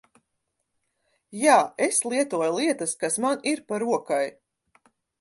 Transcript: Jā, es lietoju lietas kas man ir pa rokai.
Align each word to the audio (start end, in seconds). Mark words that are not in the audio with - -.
Jā, 1.41 1.59
es 1.89 2.01
lietoju 2.13 2.57
lietas 2.57 2.99
kas 3.05 3.21
man 3.27 3.49
ir 3.55 3.65
pa 3.71 3.83
rokai. 3.89 4.25